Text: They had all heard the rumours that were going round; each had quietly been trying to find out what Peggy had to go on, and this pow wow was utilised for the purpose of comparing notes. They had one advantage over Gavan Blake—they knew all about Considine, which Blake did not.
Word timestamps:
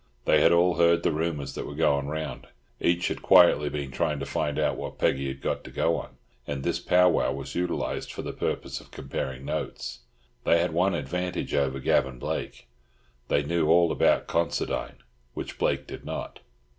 They 0.25 0.41
had 0.41 0.51
all 0.51 0.77
heard 0.77 1.03
the 1.03 1.11
rumours 1.11 1.53
that 1.53 1.67
were 1.67 1.75
going 1.75 2.07
round; 2.07 2.47
each 2.79 3.09
had 3.09 3.21
quietly 3.21 3.69
been 3.69 3.91
trying 3.91 4.17
to 4.17 4.25
find 4.25 4.57
out 4.57 4.75
what 4.75 4.97
Peggy 4.97 5.27
had 5.27 5.63
to 5.63 5.69
go 5.69 5.95
on, 5.95 6.15
and 6.47 6.63
this 6.63 6.79
pow 6.79 7.07
wow 7.07 7.31
was 7.33 7.53
utilised 7.53 8.11
for 8.11 8.23
the 8.23 8.33
purpose 8.33 8.81
of 8.81 8.89
comparing 8.89 9.45
notes. 9.45 9.99
They 10.43 10.57
had 10.59 10.73
one 10.73 10.95
advantage 10.95 11.53
over 11.53 11.79
Gavan 11.79 12.17
Blake—they 12.17 13.43
knew 13.43 13.69
all 13.69 13.91
about 13.91 14.25
Considine, 14.25 15.03
which 15.35 15.59
Blake 15.59 15.85
did 15.85 16.03
not. 16.03 16.39